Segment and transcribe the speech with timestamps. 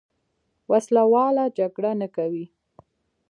[0.71, 2.45] وسله واله جګړه نه کوي.